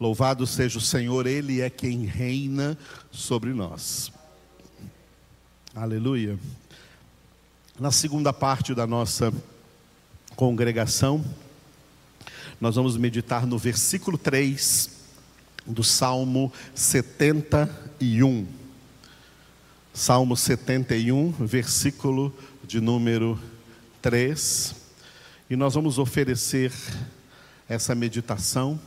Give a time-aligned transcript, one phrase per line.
[0.00, 2.78] Louvado seja o Senhor, Ele é quem reina
[3.10, 4.12] sobre nós.
[5.74, 6.38] Aleluia.
[7.80, 9.32] Na segunda parte da nossa
[10.36, 11.24] congregação,
[12.60, 14.90] nós vamos meditar no versículo 3
[15.66, 18.46] do Salmo 71.
[19.92, 23.36] Salmo 71, versículo de número
[24.00, 24.76] 3.
[25.50, 26.72] E nós vamos oferecer
[27.68, 28.78] essa meditação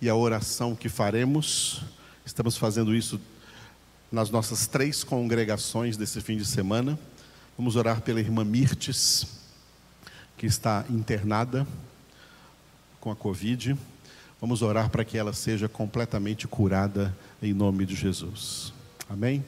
[0.00, 1.82] e a oração que faremos.
[2.24, 3.20] Estamos fazendo isso
[4.10, 6.98] nas nossas três congregações desse fim de semana.
[7.56, 9.26] Vamos orar pela irmã Mirtes,
[10.36, 11.66] que está internada
[13.00, 13.76] com a Covid.
[14.40, 18.72] Vamos orar para que ela seja completamente curada em nome de Jesus.
[19.08, 19.44] Amém?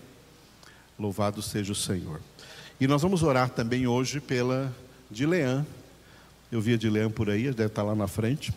[0.98, 2.20] Louvado seja o Senhor.
[2.80, 4.74] E nós vamos orar também hoje pela
[5.10, 5.66] Dileã.
[6.51, 8.52] Eu vi a Dileã por aí, deve estar lá na frente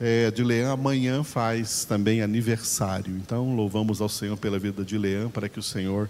[0.00, 3.16] é, de Leão amanhã faz também aniversário.
[3.16, 6.08] Então, louvamos ao Senhor pela vida de Leão, para que o Senhor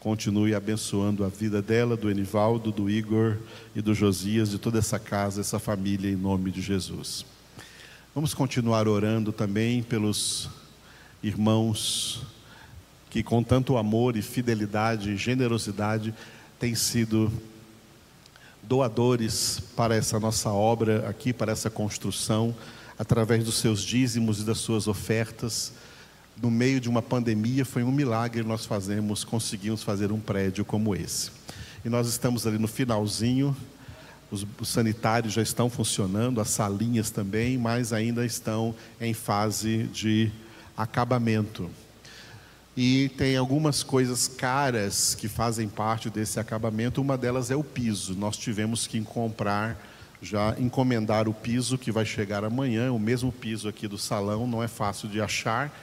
[0.00, 3.36] continue abençoando a vida dela, do Enivaldo, do Igor
[3.76, 7.24] e do Josias, de toda essa casa, essa família, em nome de Jesus.
[8.14, 10.48] Vamos continuar orando também pelos
[11.22, 12.22] irmãos
[13.10, 16.12] que, com tanto amor e fidelidade e generosidade,
[16.58, 17.30] têm sido
[18.62, 22.54] doadores para essa nossa obra aqui, para essa construção
[23.00, 25.72] através dos seus dízimos e das suas ofertas.
[26.40, 30.94] No meio de uma pandemia, foi um milagre nós fazemos, conseguimos fazer um prédio como
[30.94, 31.30] esse.
[31.82, 33.56] E nós estamos ali no finalzinho,
[34.30, 40.30] os, os sanitários já estão funcionando, as salinhas também, mas ainda estão em fase de
[40.76, 41.70] acabamento.
[42.76, 48.14] E tem algumas coisas caras que fazem parte desse acabamento, uma delas é o piso.
[48.14, 49.90] Nós tivemos que comprar
[50.22, 54.62] já encomendar o piso que vai chegar amanhã, o mesmo piso aqui do salão, não
[54.62, 55.74] é fácil de achar,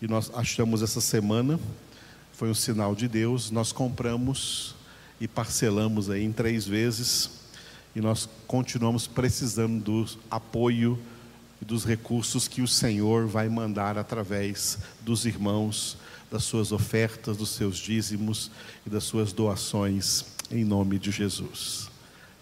[0.00, 1.60] e nós achamos essa semana,
[2.32, 4.74] foi um sinal de Deus, nós compramos
[5.20, 7.30] e parcelamos aí em três vezes,
[7.94, 10.98] e nós continuamos precisando do apoio
[11.60, 15.96] e dos recursos que o Senhor vai mandar através dos irmãos,
[16.30, 18.50] das suas ofertas, dos seus dízimos
[18.84, 21.93] e das suas doações, em nome de Jesus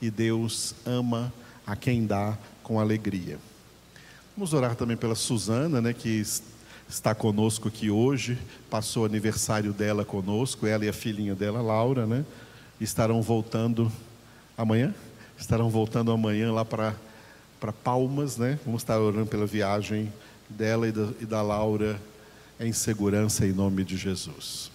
[0.02, 1.32] e Deus ama
[1.66, 3.38] a quem dá com alegria.
[4.36, 6.22] Vamos orar também pela Suzana, né, que
[6.88, 8.36] está conosco aqui hoje,
[8.68, 12.24] passou o aniversário dela conosco, ela e a filhinha dela, Laura, né,
[12.80, 13.90] estarão voltando
[14.58, 14.94] amanhã,
[15.38, 16.94] estarão voltando amanhã lá para
[17.62, 18.58] para Palmas, né?
[18.66, 20.12] Vamos estar orando pela viagem
[20.48, 21.96] dela e da, e da Laura
[22.58, 24.68] em segurança em nome de Jesus.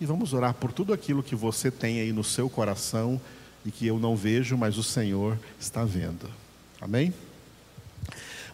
[0.00, 3.20] E vamos orar por tudo aquilo que você tem aí no seu coração
[3.66, 6.30] e que eu não vejo, mas o Senhor está vendo.
[6.80, 7.12] Amém?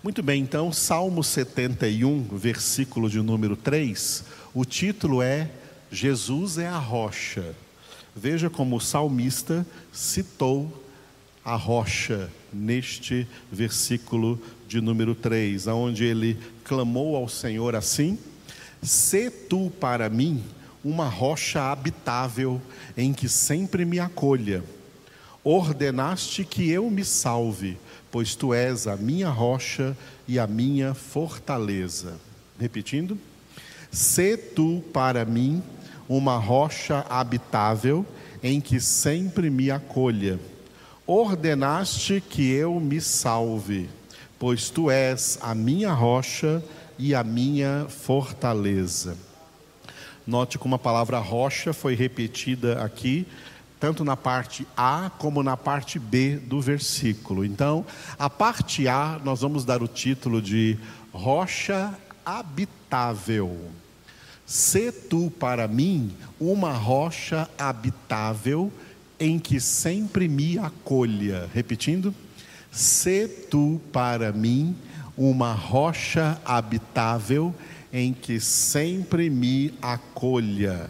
[0.03, 4.25] Muito bem, então, Salmo 71, versículo de número 3,
[4.55, 5.51] o título é
[5.91, 7.55] Jesus é a rocha.
[8.17, 10.83] Veja como o salmista citou
[11.45, 18.19] a rocha neste versículo de número 3, aonde ele clamou ao Senhor assim:
[18.83, 20.43] Se tu para mim
[20.83, 22.61] uma rocha habitável
[22.97, 24.65] em que sempre me acolha
[25.45, 27.79] ordenaste que eu me salve,
[28.11, 29.97] pois tu és a minha rocha
[30.29, 32.15] e a minha fortaleza.
[32.59, 33.19] Repetindo,
[33.91, 35.63] se tu para mim
[36.09, 38.05] uma rocha habitável
[38.43, 40.39] em que sempre me acolha.
[41.07, 43.89] Ordenaste que eu me salve,
[44.39, 46.63] pois tu és a minha rocha
[46.99, 49.17] e a minha fortaleza.
[50.27, 53.27] Note como a palavra rocha foi repetida aqui
[53.83, 57.45] tanto na parte A como na parte B do versículo.
[57.45, 57.85] Então,
[58.17, 60.79] a parte A, nós vamos dar o título de
[61.13, 61.93] Rocha
[62.25, 63.59] Habitável.
[64.47, 68.73] Se tu para mim uma rocha habitável
[69.19, 71.51] em que sempre me acolha.
[71.53, 72.15] Repetindo,
[72.71, 74.77] se tu para mim
[75.17, 77.53] uma rocha habitável
[77.93, 80.89] em que sempre me acolha.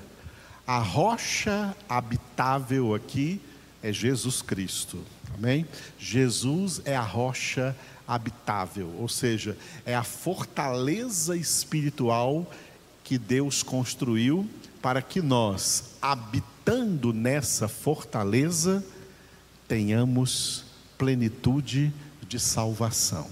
[0.73, 3.43] A rocha habitável aqui
[3.83, 5.05] é Jesus Cristo.
[5.35, 5.67] Amém?
[5.99, 7.77] Jesus é a rocha
[8.09, 9.55] habitável, ou seja,
[9.85, 12.51] é a fortaleza espiritual
[13.05, 14.49] que Deus construiu
[14.81, 18.83] para que nós, habitando nessa fortaleza,
[19.69, 20.65] tenhamos
[20.97, 21.93] plenitude
[22.27, 23.29] de salvação.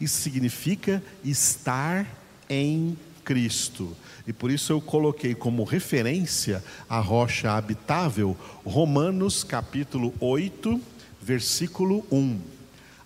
[0.00, 2.06] Isso significa estar
[2.48, 3.96] em Cristo.
[4.26, 10.80] E por isso eu coloquei como referência a rocha habitável Romanos capítulo 8,
[11.20, 12.38] versículo 1.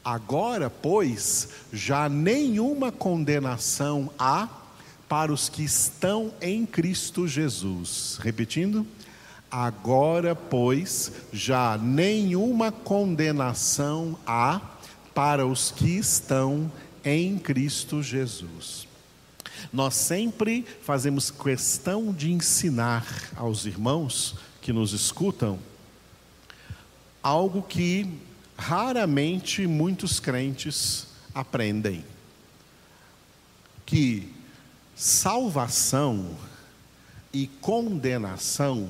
[0.04, 4.48] Agora, pois, já nenhuma condenação há
[5.08, 8.18] para os que estão em Cristo Jesus.
[8.20, 8.86] Repetindo.
[9.50, 14.60] Agora, pois, já nenhuma condenação há
[15.14, 16.70] para os que estão
[17.02, 18.86] em Cristo Jesus.
[19.72, 23.06] Nós sempre fazemos questão de ensinar
[23.36, 25.58] aos irmãos que nos escutam
[27.22, 28.10] algo que
[28.56, 32.04] raramente muitos crentes aprendem:
[33.84, 34.32] que
[34.94, 36.36] salvação
[37.32, 38.88] e condenação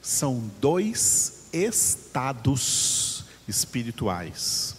[0.00, 4.76] são dois estados espirituais.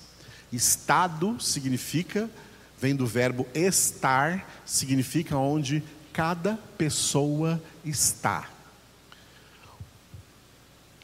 [0.52, 2.30] Estado significa,
[2.80, 5.84] vem do verbo estar, significa onde
[6.14, 8.48] cada pessoa está.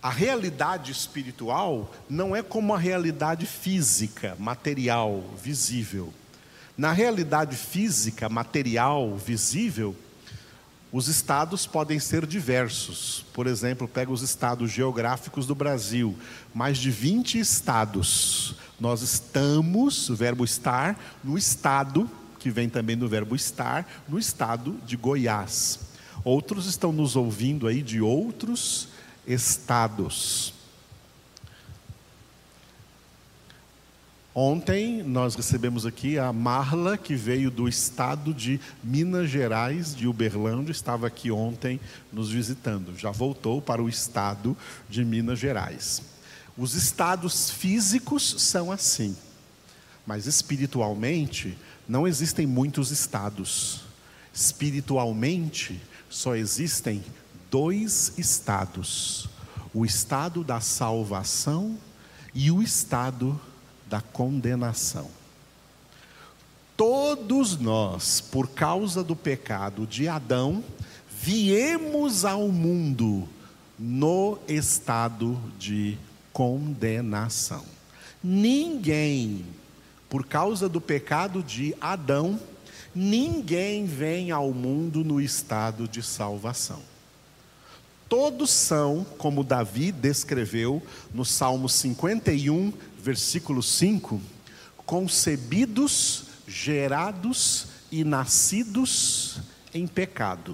[0.01, 6.13] A realidade espiritual não é como a realidade física, material, visível.
[6.77, 9.95] Na realidade física, material, visível,
[10.92, 13.25] os estados podem ser diversos.
[13.33, 16.16] Por exemplo, pega os estados geográficos do Brasil,
[16.54, 18.56] mais de 20 estados.
[18.80, 24.75] Nós estamos, o verbo estar, no estado, que vem também do verbo estar, no estado
[24.86, 25.80] de Goiás.
[26.24, 28.89] Outros estão nos ouvindo aí de outros
[29.25, 30.54] estados.
[34.38, 40.74] Ontem nós recebemos aqui a Marla, que veio do estado de Minas Gerais, de Uberlândia,
[40.74, 41.80] estava aqui ontem
[42.12, 42.98] nos visitando.
[42.98, 44.57] Já voltou para o estado
[44.89, 46.15] de Minas Gerais.
[46.57, 49.16] Os estados físicos são assim,
[50.06, 51.57] mas espiritualmente
[51.88, 53.81] não existem muitos estados.
[54.34, 57.04] Espiritualmente só existem
[57.52, 59.28] dois estados:
[59.74, 61.78] o estado da salvação
[62.34, 63.40] e o estado
[63.88, 65.10] da condenação.
[66.78, 70.63] Todos nós, por causa do pecado de Adão,
[71.10, 73.28] viemos ao mundo
[73.80, 75.98] no estado de
[76.36, 77.64] condenação.
[78.22, 79.46] Ninguém,
[80.10, 82.38] por causa do pecado de Adão,
[82.94, 86.82] ninguém vem ao mundo no estado de salvação.
[88.10, 90.84] Todos são, como Davi descreveu
[91.14, 94.20] no Salmo 51, versículo 5,
[94.86, 99.40] concebidos, gerados e nascidos
[99.74, 100.54] em pecado.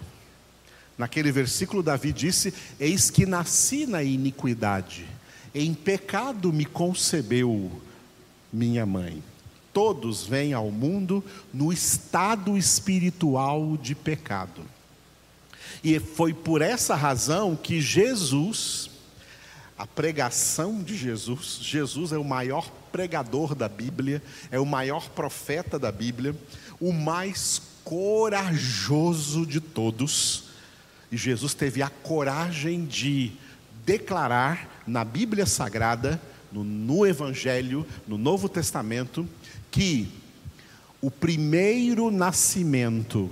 [0.95, 5.07] Naquele versículo, Davi disse: Eis que nasci na iniquidade,
[5.53, 7.71] em pecado me concebeu
[8.51, 9.21] minha mãe.
[9.73, 14.61] Todos vêm ao mundo no estado espiritual de pecado.
[15.83, 18.89] E foi por essa razão que Jesus,
[19.77, 21.59] a pregação de Jesus.
[21.61, 24.21] Jesus é o maior pregador da Bíblia,
[24.51, 26.35] é o maior profeta da Bíblia,
[26.79, 30.45] o mais corajoso de todos.
[31.11, 33.31] E Jesus teve a coragem de
[33.85, 39.27] declarar na Bíblia Sagrada, no, no Evangelho, no Novo Testamento,
[39.69, 40.11] que
[41.01, 43.31] o primeiro nascimento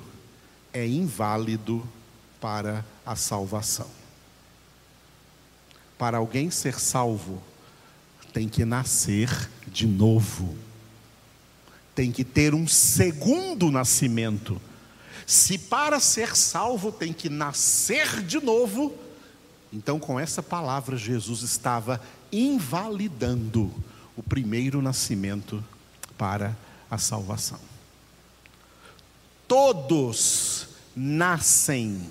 [0.73, 1.87] é inválido
[2.39, 3.87] para a salvação.
[5.97, 7.41] Para alguém ser salvo,
[8.33, 9.29] tem que nascer
[9.67, 10.55] de novo.
[11.93, 14.59] Tem que ter um segundo nascimento.
[15.27, 18.95] Se para ser salvo tem que nascer de novo,
[19.71, 23.71] então com essa palavra Jesus estava invalidando
[24.15, 25.63] o primeiro nascimento
[26.17, 26.55] para
[26.89, 27.59] a salvação.
[29.47, 32.09] Todos nascem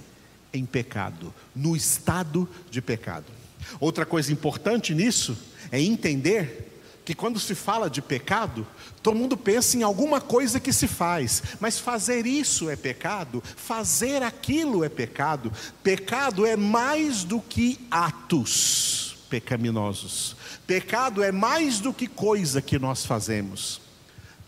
[0.52, 3.26] em pecado, no estado de pecado.
[3.78, 5.36] Outra coisa importante nisso
[5.70, 6.77] é entender
[7.08, 8.66] que quando se fala de pecado,
[9.02, 14.22] todo mundo pensa em alguma coisa que se faz, mas fazer isso é pecado, fazer
[14.22, 15.50] aquilo é pecado.
[15.82, 20.36] Pecado é mais do que atos pecaminosos.
[20.66, 23.80] Pecado é mais do que coisa que nós fazemos.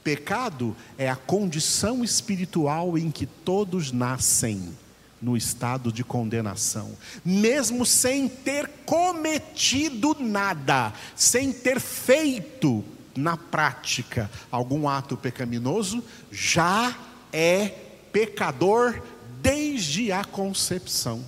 [0.04, 4.76] Pecado é a condição espiritual em que todos nascem
[5.20, 12.84] no estado de condenação, mesmo sem ter cometido nada, sem ter feito
[13.14, 16.96] na prática algum ato pecaminoso, já
[17.32, 17.68] é
[18.12, 19.02] pecador
[19.42, 21.24] desde a concepção.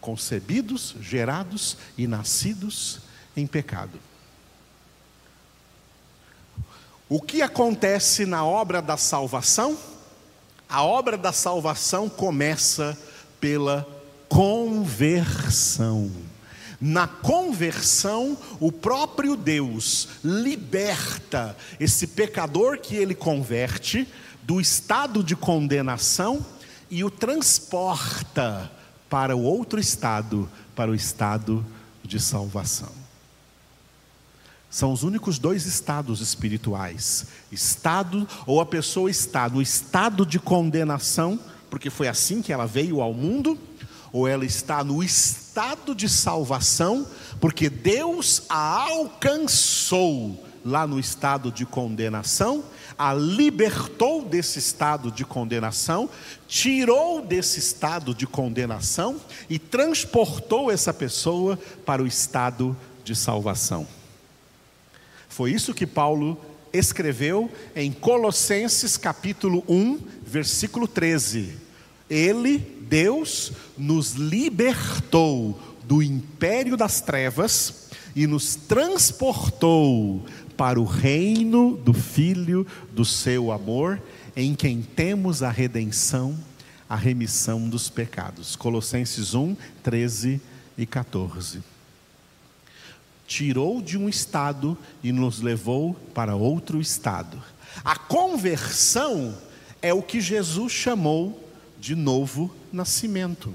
[0.00, 3.00] Concebidos, gerados e nascidos
[3.36, 3.98] em pecado.
[7.08, 9.78] O que acontece na obra da salvação?
[10.74, 12.98] A obra da salvação começa
[13.38, 13.86] pela
[14.28, 16.10] conversão.
[16.80, 24.08] Na conversão, o próprio Deus liberta esse pecador que ele converte
[24.42, 26.44] do estado de condenação
[26.90, 28.68] e o transporta
[29.08, 31.64] para o outro estado, para o estado
[32.02, 33.03] de salvação.
[34.74, 41.38] São os únicos dois estados espirituais: estado ou a pessoa está no estado de condenação,
[41.70, 43.56] porque foi assim que ela veio ao mundo,
[44.12, 47.06] ou ela está no estado de salvação,
[47.40, 52.64] porque Deus a alcançou lá no estado de condenação,
[52.98, 56.10] a libertou desse estado de condenação,
[56.48, 63.86] tirou desse estado de condenação e transportou essa pessoa para o estado de salvação.
[65.34, 66.40] Foi isso que Paulo
[66.72, 71.54] escreveu em Colossenses capítulo 1, versículo 13.
[72.08, 80.24] Ele, Deus, nos libertou do império das trevas e nos transportou
[80.56, 84.00] para o reino do Filho do seu amor,
[84.36, 86.38] em quem temos a redenção,
[86.88, 88.54] a remissão dos pecados.
[88.54, 90.40] Colossenses 1, 13
[90.78, 91.73] e 14.
[93.26, 97.42] Tirou de um estado e nos levou para outro estado.
[97.84, 99.36] A conversão
[99.80, 103.54] é o que Jesus chamou de novo nascimento.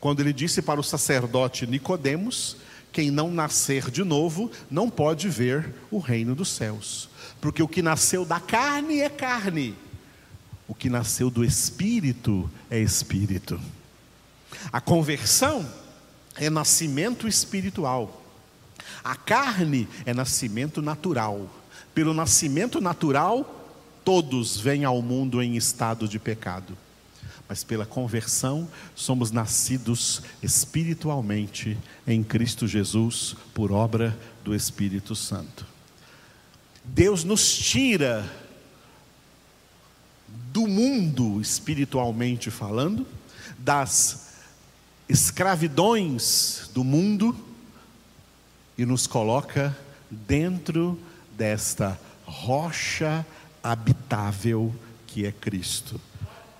[0.00, 2.56] Quando ele disse para o sacerdote Nicodemos
[2.92, 7.10] quem não nascer de novo não pode ver o reino dos céus.
[7.40, 9.74] Porque o que nasceu da carne é carne,
[10.66, 13.60] o que nasceu do espírito é espírito.
[14.72, 15.68] A conversão
[16.38, 18.22] é nascimento espiritual.
[19.02, 21.48] A carne é nascimento natural.
[21.94, 23.68] Pelo nascimento natural,
[24.04, 26.76] todos vêm ao mundo em estado de pecado
[27.48, 35.66] mas pela conversão somos nascidos espiritualmente em Cristo Jesus por obra do Espírito Santo.
[36.84, 38.28] Deus nos tira
[40.52, 43.06] do mundo espiritualmente falando,
[43.58, 44.35] das
[45.08, 47.36] escravidões do mundo
[48.76, 49.76] e nos coloca
[50.10, 50.98] dentro
[51.36, 53.24] desta rocha
[53.62, 54.74] habitável
[55.06, 56.00] que é Cristo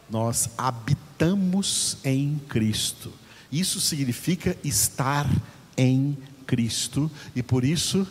[0.08, 3.12] nós habitamos em Cristo.
[3.50, 5.28] Isso significa estar
[5.76, 8.06] em Cristo e por isso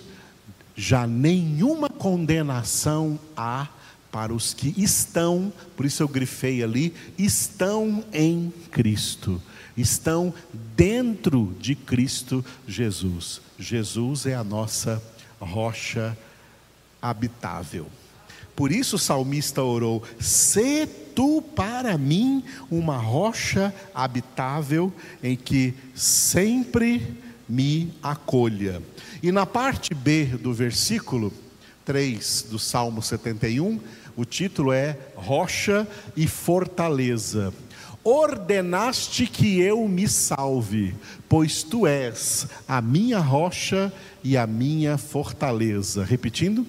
[0.76, 3.68] já nenhuma condenação há
[4.12, 9.42] para os que estão, por isso eu grifei ali, estão em Cristo,
[9.78, 10.34] estão
[10.76, 13.42] dentro de Cristo Jesus.
[13.60, 15.02] Jesus é a nossa
[15.40, 16.18] rocha
[17.02, 17.88] habitável.
[18.56, 24.92] Por isso o salmista orou: Se tu para mim uma rocha habitável
[25.22, 27.18] em que sempre
[27.48, 28.82] me acolha.
[29.22, 31.32] E na parte B do versículo
[31.84, 33.80] 3 do Salmo 71,
[34.16, 37.54] o título é Rocha e Fortaleza.
[38.08, 40.94] Ordenaste que eu me salve,
[41.28, 43.92] pois tu és a minha rocha
[44.24, 46.06] e a minha fortaleza.
[46.06, 46.68] Repetindo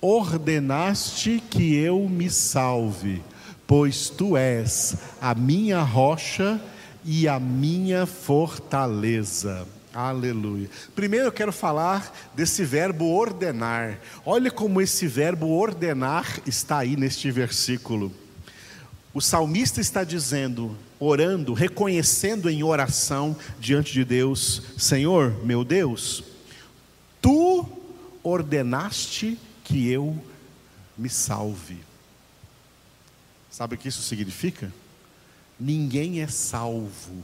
[0.00, 3.22] ordenaste que eu me salve,
[3.66, 6.58] pois tu és a minha rocha
[7.04, 9.68] e a minha fortaleza.
[9.92, 10.70] Aleluia.
[10.94, 13.98] Primeiro eu quero falar desse verbo ordenar.
[14.24, 18.10] Olha como esse verbo ordenar está aí neste versículo.
[19.14, 26.24] O salmista está dizendo, orando, reconhecendo em oração diante de Deus: Senhor, meu Deus,
[27.22, 27.64] tu
[28.24, 30.20] ordenaste que eu
[30.98, 31.78] me salve.
[33.48, 34.72] Sabe o que isso significa?
[35.60, 37.22] Ninguém é salvo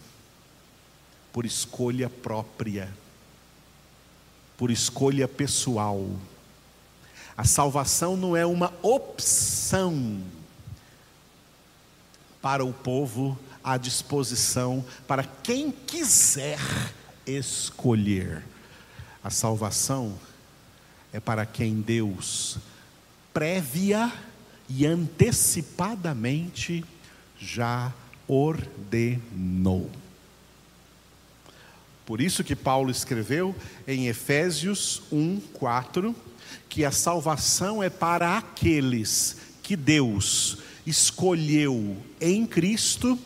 [1.33, 2.89] por escolha própria,
[4.57, 6.09] por escolha pessoal.
[7.37, 10.23] A salvação não é uma opção
[12.41, 16.59] para o povo à disposição para quem quiser
[17.27, 18.43] escolher.
[19.23, 20.19] A salvação
[21.13, 22.59] é para quem Deus
[23.33, 24.13] prévia
[24.69, 26.85] e antecipadamente
[27.39, 27.93] já
[28.27, 29.91] ordenou.
[32.07, 33.55] Por isso que Paulo escreveu
[33.87, 36.15] em Efésios 1, 4,
[36.69, 43.19] que a salvação é para aqueles que Deus escolheu em Cristo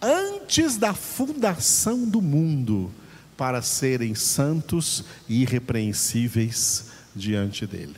[0.00, 2.92] antes da fundação do mundo
[3.36, 7.96] para serem santos e irrepreensíveis diante dele.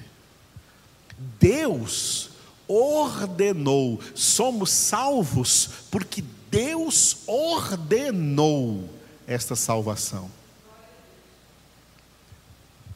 [1.41, 2.31] Deus
[2.67, 8.89] ordenou, somos salvos porque Deus ordenou
[9.27, 10.31] esta salvação.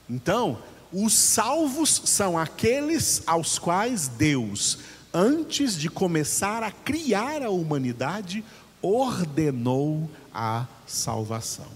[0.09, 4.79] Então, os salvos são aqueles aos quais Deus,
[5.13, 8.45] antes de começar a criar a humanidade,
[8.81, 11.71] ordenou a salvação.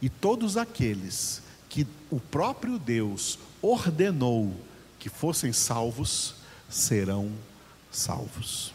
[0.00, 4.54] E todos aqueles que o próprio Deus ordenou
[4.98, 6.34] que fossem salvos,
[6.68, 7.30] serão
[7.90, 8.72] salvos.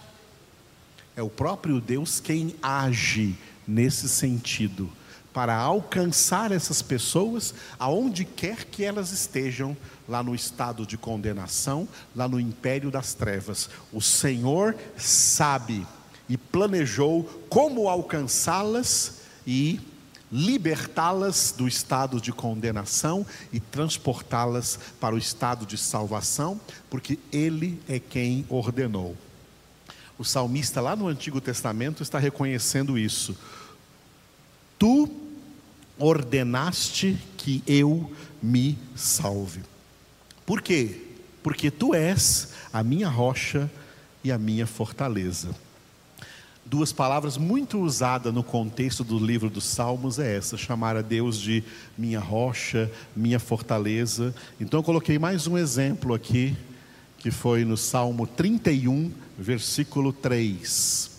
[1.16, 3.36] É o próprio Deus quem age
[3.68, 4.90] nesse sentido
[5.34, 9.76] para alcançar essas pessoas aonde quer que elas estejam,
[10.12, 13.70] lá no estado de condenação, lá no império das trevas.
[13.94, 15.88] O Senhor sabe
[16.28, 19.80] e planejou como alcançá-las e
[20.30, 27.98] libertá-las do estado de condenação e transportá-las para o estado de salvação, porque Ele é
[27.98, 29.16] quem ordenou.
[30.18, 33.36] O salmista lá no Antigo Testamento está reconhecendo isso.
[34.78, 35.10] Tu
[35.98, 39.71] ordenaste que eu me salve.
[40.52, 40.98] Por quê?
[41.42, 43.72] Porque tu és a minha rocha
[44.22, 45.56] e a minha fortaleza.
[46.66, 51.40] Duas palavras muito usadas no contexto do livro dos Salmos é essa, chamar a Deus
[51.40, 51.64] de
[51.98, 54.36] minha rocha, minha fortaleza.
[54.60, 56.54] Então eu coloquei mais um exemplo aqui,
[57.18, 61.12] que foi no Salmo 31, versículo 3.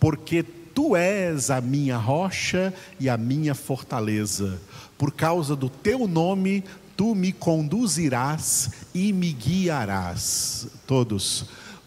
[0.00, 0.42] Porque
[0.74, 4.58] Tu és a minha rocha e a minha fortaleza.
[4.96, 6.64] Por causa do teu nome,
[6.96, 10.68] tu me conduzirás e me guiarás.
[10.86, 11.46] Todos.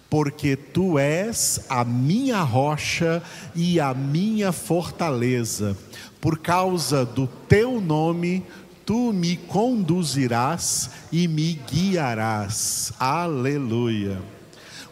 [0.09, 3.23] Porque tu és a minha rocha
[3.55, 5.75] e a minha fortaleza.
[6.21, 8.43] Por causa do teu nome,
[8.85, 12.93] tu me conduzirás e me guiarás.
[12.99, 14.21] Aleluia.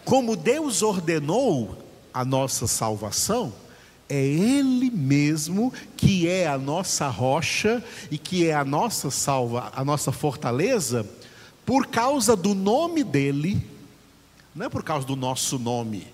[0.03, 1.77] Como Deus ordenou
[2.13, 3.53] a nossa salvação,
[4.09, 9.83] é Ele mesmo que é a nossa rocha e que é a nossa salva, a
[9.83, 11.07] nossa fortaleza,
[11.65, 13.65] por causa do nome dEle,
[14.53, 16.07] não é por causa do nosso nome,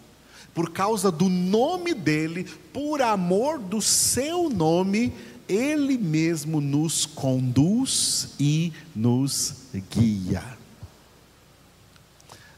[0.54, 5.14] por causa do nome dEle, por amor do seu nome,
[5.48, 9.56] Ele mesmo nos conduz e nos
[9.92, 10.44] guia.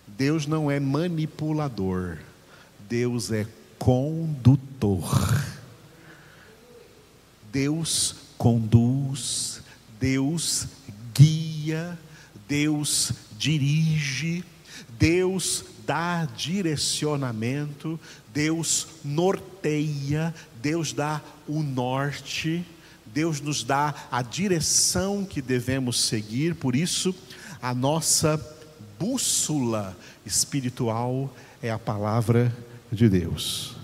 [0.05, 2.19] Deus não é manipulador,
[2.87, 3.47] Deus é
[3.81, 5.43] condutor.
[7.51, 9.63] Deus conduz,
[9.99, 10.67] Deus
[11.15, 11.97] guia,
[12.47, 14.43] Deus dirige,
[14.99, 17.99] Deus dá direcionamento,
[18.31, 22.63] Deus norteia, Deus dá o norte,
[23.07, 27.15] Deus nos dá a direção que devemos seguir, por isso,
[27.59, 28.39] a nossa
[28.99, 32.70] bússola espiritual é a palavra de
[33.09, 33.75] Deus,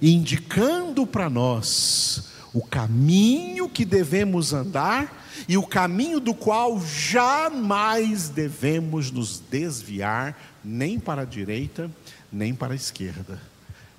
[0.00, 9.10] indicando para nós o caminho que devemos andar e o caminho do qual jamais devemos
[9.10, 11.90] nos desviar, nem para a direita,
[12.30, 13.40] nem para a esquerda.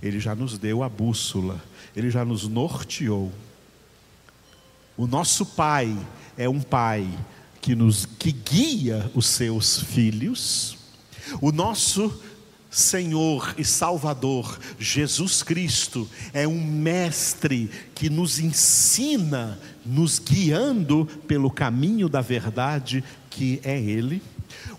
[0.02, 1.62] Ele já nos deu a bússola,
[1.96, 3.32] ele já nos norteou.
[4.96, 5.98] O nosso Pai
[6.38, 7.08] é um Pai
[7.62, 10.78] que nos que guia os seus filhos.
[11.42, 12.22] O nosso
[12.74, 22.10] Senhor e Salvador, Jesus Cristo, é um mestre que nos ensina, nos guiando pelo caminho
[22.10, 24.22] da verdade que é Ele.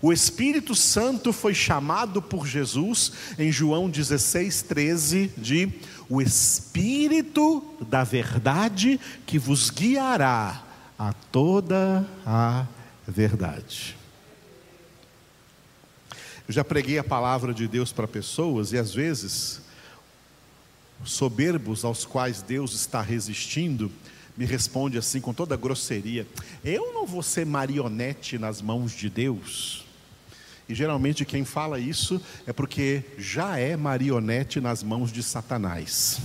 [0.01, 5.71] O Espírito Santo foi chamado por Jesus em João 16, 13 de
[6.09, 10.63] o Espírito da verdade que vos guiará
[10.99, 12.65] a toda a
[13.07, 13.95] verdade.
[16.47, 19.61] Eu já preguei a palavra de Deus para pessoas e às vezes,
[21.03, 23.91] soberbos aos quais Deus está resistindo,
[24.37, 26.27] me responde assim com toda grosseria:
[26.63, 29.85] Eu não vou ser marionete nas mãos de Deus.
[30.67, 36.19] E geralmente quem fala isso é porque já é marionete nas mãos de Satanás.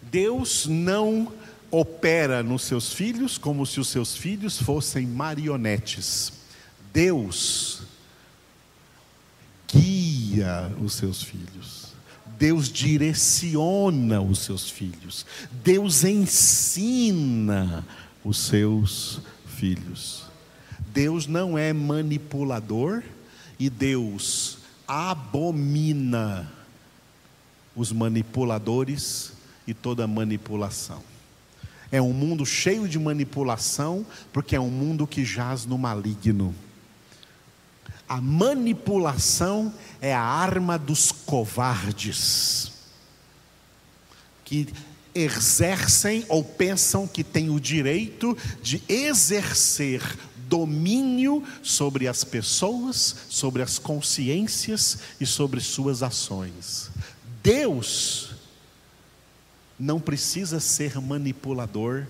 [0.00, 1.32] Deus não
[1.70, 6.41] opera nos seus filhos como se os seus filhos fossem marionetes.
[6.92, 7.82] Deus
[9.72, 11.92] guia os seus filhos.
[12.38, 15.24] Deus direciona os seus filhos.
[15.62, 17.86] Deus ensina
[18.24, 20.24] os seus filhos.
[20.92, 23.02] Deus não é manipulador
[23.58, 26.52] e Deus abomina
[27.74, 29.32] os manipuladores
[29.66, 31.02] e toda manipulação.
[31.90, 36.54] É um mundo cheio de manipulação, porque é um mundo que jaz no maligno.
[38.12, 42.70] A manipulação é a arma dos covardes,
[44.44, 44.68] que
[45.14, 50.02] exercem ou pensam que têm o direito de exercer
[50.46, 56.90] domínio sobre as pessoas, sobre as consciências e sobre suas ações.
[57.42, 58.34] Deus
[59.80, 62.04] não precisa ser manipulador,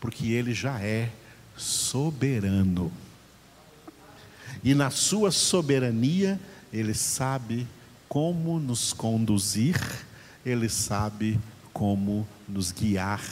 [0.00, 1.10] porque Ele já é
[1.58, 2.90] soberano.
[4.62, 6.38] E na sua soberania,
[6.72, 7.66] Ele sabe
[8.08, 9.80] como nos conduzir,
[10.44, 11.40] Ele sabe
[11.72, 13.22] como nos guiar,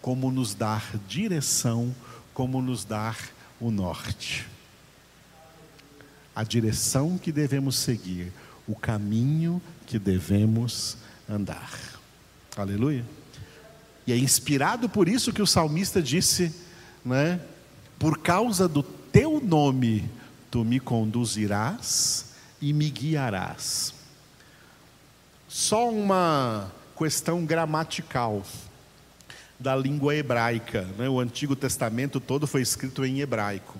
[0.00, 1.94] como nos dar direção,
[2.32, 3.18] como nos dar
[3.60, 4.46] o norte.
[6.34, 8.32] A direção que devemos seguir,
[8.66, 10.96] o caminho que devemos
[11.28, 11.78] andar.
[12.56, 13.04] Aleluia.
[14.06, 16.54] E é inspirado por isso que o salmista disse,
[17.04, 17.40] né?
[17.98, 20.08] Por causa do teu nome,
[20.50, 22.26] tu me conduzirás
[22.60, 23.94] e me guiarás.
[25.48, 28.44] Só uma questão gramatical
[29.58, 30.82] da língua hebraica.
[30.96, 31.08] Né?
[31.08, 33.78] O Antigo Testamento todo foi escrito em hebraico.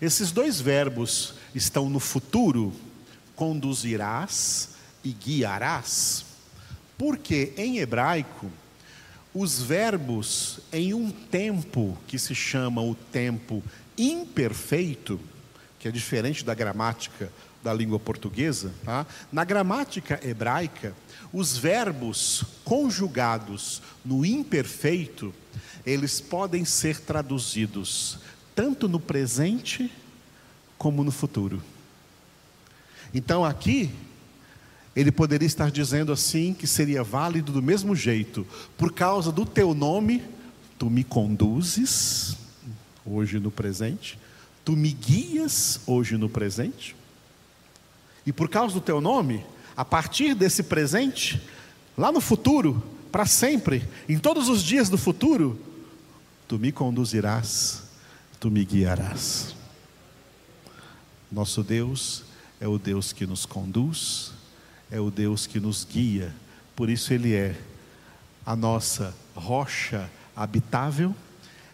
[0.00, 2.72] Esses dois verbos estão no futuro,
[3.34, 4.70] conduzirás
[5.02, 6.24] e guiarás,
[6.98, 8.50] porque em hebraico,
[9.32, 13.62] os verbos em um tempo que se chama o tempo
[13.96, 15.20] imperfeito,
[15.84, 17.30] que é diferente da gramática
[17.62, 19.06] da língua portuguesa, tá?
[19.30, 20.94] na gramática hebraica,
[21.30, 25.34] os verbos conjugados no imperfeito,
[25.84, 28.18] eles podem ser traduzidos
[28.54, 29.92] tanto no presente
[30.78, 31.62] como no futuro.
[33.12, 33.90] Então aqui,
[34.96, 38.46] ele poderia estar dizendo assim que seria válido do mesmo jeito,
[38.78, 40.24] por causa do teu nome,
[40.78, 42.38] tu me conduzes,
[43.04, 44.18] hoje no presente,
[44.64, 46.96] tu me guias, hoje no presente,
[48.26, 49.44] e por causa do teu nome,
[49.76, 51.42] a partir desse presente,
[51.96, 55.60] lá no futuro, para sempre, em todos os dias do futuro,
[56.48, 57.82] tu me conduzirás,
[58.40, 59.54] tu me guiarás.
[61.30, 62.24] Nosso Deus
[62.60, 64.32] é o Deus que nos conduz,
[64.90, 66.34] é o Deus que nos guia,
[66.74, 67.54] por isso Ele é
[68.46, 71.14] a nossa rocha habitável,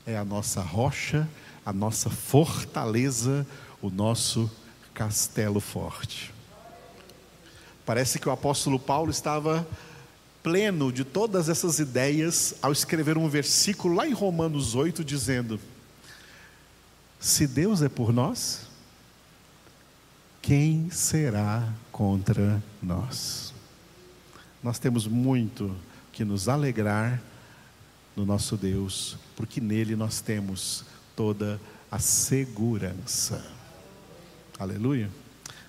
[0.06, 1.28] é a nossa rocha,
[1.64, 3.46] a nossa fortaleza,
[3.80, 4.50] o nosso
[4.94, 6.32] castelo forte.
[7.84, 9.66] Parece que o apóstolo Paulo estava
[10.42, 15.60] pleno de todas essas ideias ao escrever um versículo lá em Romanos 8 dizendo:
[17.18, 18.66] Se Deus é por nós,
[20.40, 23.52] quem será contra nós?
[24.62, 25.74] Nós temos muito
[26.12, 27.20] que nos alegrar
[28.16, 30.84] no nosso Deus, porque nele nós temos
[31.20, 33.44] toda a segurança.
[34.58, 35.10] Aleluia.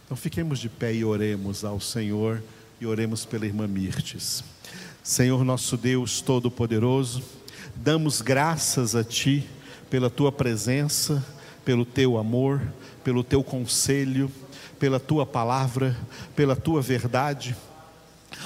[0.05, 2.41] Então fiquemos de pé e oremos ao Senhor
[2.79, 4.45] e oremos pela irmã Mirtes.
[5.03, 7.21] Senhor nosso Deus Todo-Poderoso,
[7.75, 9.45] damos graças a Ti
[9.89, 11.21] pela Tua presença,
[11.65, 12.61] pelo Teu amor,
[13.03, 14.31] pelo Teu conselho,
[14.79, 15.97] pela Tua palavra,
[16.33, 17.57] pela Tua verdade.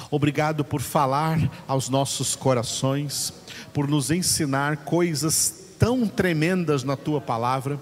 [0.10, 1.38] Obrigado por falar
[1.68, 3.32] aos nossos corações,
[3.72, 7.80] por nos ensinar coisas tão tremendas na Tua palavra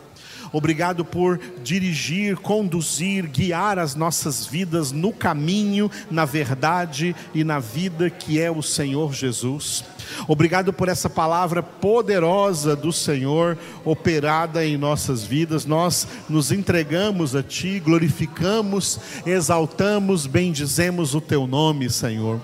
[0.53, 8.07] Obrigado por dirigir, conduzir, guiar as nossas vidas no caminho, na verdade e na vida
[8.07, 9.83] que é o Senhor Jesus.
[10.27, 15.65] Obrigado por essa palavra poderosa do Senhor operada em nossas vidas.
[15.65, 22.39] Nós nos entregamos a Ti, glorificamos, exaltamos, bendizemos o Teu nome, Senhor.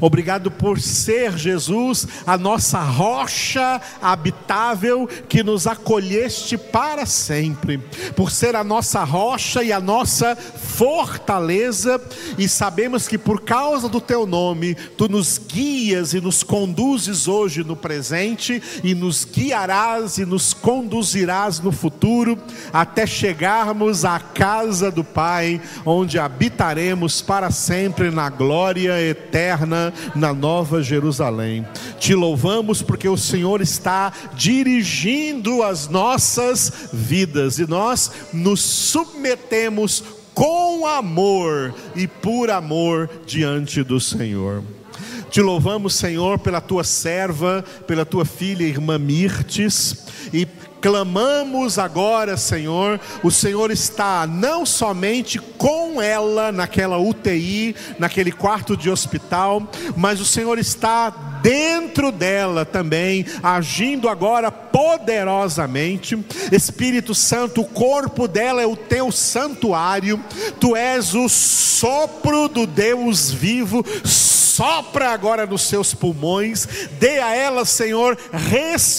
[0.00, 7.78] Obrigado por ser, Jesus, a nossa rocha habitável que nos acolheste para sempre,
[8.14, 12.00] por ser a nossa rocha e a nossa fortaleza,
[12.36, 17.64] e sabemos que por causa do teu nome, tu nos guias e nos conduzes hoje
[17.64, 22.38] no presente, e nos guiarás e nos conduzirás no futuro,
[22.72, 30.82] até chegarmos à casa do Pai, onde habitaremos para sempre na glória eterna na Nova
[30.82, 31.66] Jerusalém.
[31.98, 40.02] Te louvamos porque o Senhor está dirigindo as nossas vidas e nós nos submetemos
[40.34, 44.62] com amor e por amor diante do Senhor.
[45.30, 50.46] Te louvamos, Senhor, pela tua serva, pela tua filha, irmã Mirtes, e
[50.86, 58.88] clamamos agora, Senhor, o Senhor está não somente com ela naquela UTI, naquele quarto de
[58.88, 66.18] hospital, mas o Senhor está dentro dela também, agindo agora poderosamente.
[66.50, 70.20] Espírito Santo, o corpo dela é o teu santuário,
[70.58, 73.86] tu és o sopro do Deus vivo.
[74.56, 76.66] Sopra agora nos seus pulmões,
[76.98, 78.98] dê a ela, Senhor, respiração,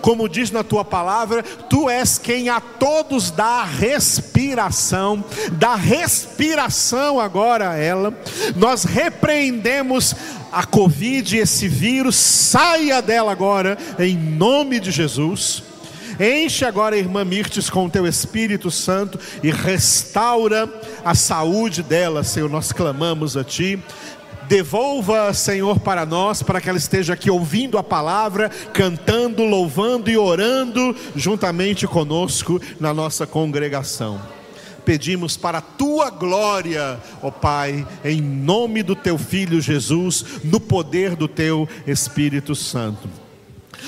[0.00, 5.24] como diz na tua palavra, tu és quem a todos dá respiração,
[5.54, 8.16] dá respiração agora a ela.
[8.54, 10.14] Nós repreendemos
[10.54, 15.62] a Covid, esse vírus, saia dela agora, em nome de Jesus.
[16.18, 20.72] Enche agora a irmã Mirtes com o teu Espírito Santo e restaura
[21.04, 22.48] a saúde dela, Senhor.
[22.48, 23.82] Nós clamamos a Ti.
[24.46, 30.16] Devolva, Senhor, para nós, para que ela esteja aqui ouvindo a palavra, cantando, louvando e
[30.16, 34.20] orando juntamente conosco na nossa congregação.
[34.84, 41.16] Pedimos para a tua glória, ó Pai, em nome do teu filho Jesus, no poder
[41.16, 43.23] do teu Espírito Santo.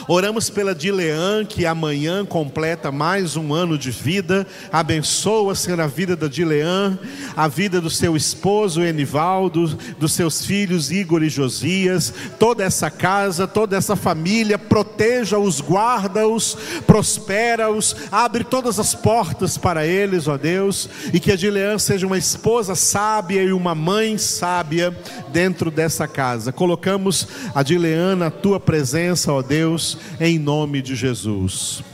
[0.09, 4.47] Oramos pela Dilean, que amanhã completa mais um ano de vida.
[4.71, 6.99] Abençoa, Senhor, a vida da Dilean,
[7.37, 9.67] a vida do seu esposo Enivaldo,
[9.99, 14.59] dos seus filhos Igor e Josias, toda essa casa, toda essa família.
[14.59, 16.57] Proteja-os, guarda-os,
[16.87, 22.19] prospera-os, abre todas as portas para eles, ó Deus, e que a Dilean seja uma
[22.19, 24.97] esposa sábia e uma mãe sábia
[25.33, 26.53] dentro dessa casa.
[26.53, 29.86] Colocamos a Dilean na tua presença, ó Deus
[30.19, 31.85] em nome de Jesus.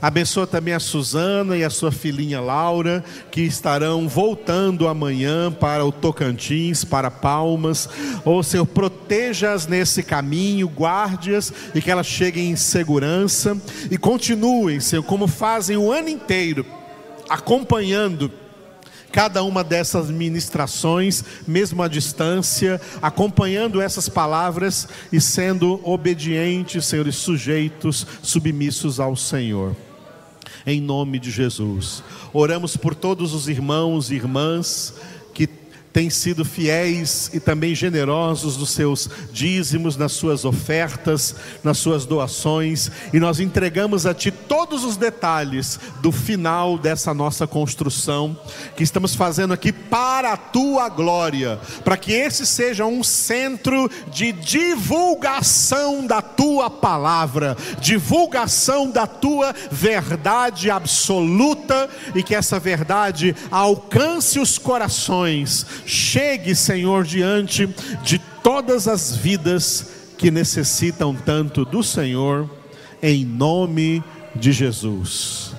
[0.00, 5.90] Abençoa também a Suzana e a sua filhinha Laura, que estarão voltando amanhã para o
[5.90, 7.88] Tocantins, para Palmas.
[8.24, 13.56] Ô Senhor, proteja-as nesse caminho, guarde-as e que elas cheguem em segurança
[13.90, 16.64] e continuem, Senhor, como fazem o ano inteiro,
[17.28, 18.30] acompanhando
[19.12, 27.12] cada uma dessas ministrações, mesmo à distância, acompanhando essas palavras e sendo obedientes, Senhor, e
[27.12, 29.74] sujeitos, submissos ao Senhor.
[30.66, 32.02] Em nome de Jesus.
[32.32, 34.94] Oramos por todos os irmãos e irmãs
[35.98, 41.34] têm sido fiéis e também generosos nos seus dízimos, nas suas ofertas,
[41.64, 47.48] nas suas doações, e nós entregamos a Ti todos os detalhes do final dessa nossa
[47.48, 48.38] construção,
[48.76, 54.30] que estamos fazendo aqui para a Tua glória, para que esse seja um centro de
[54.30, 64.58] divulgação da Tua palavra, divulgação da Tua verdade absoluta, e que essa verdade alcance os
[64.58, 67.66] corações chegue, Senhor, diante
[68.04, 72.48] de todas as vidas que necessitam tanto do Senhor,
[73.02, 74.02] em nome
[74.34, 75.54] de Jesus.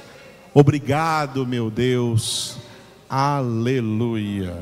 [0.53, 2.57] Obrigado, meu Deus.
[3.09, 4.55] Aleluia.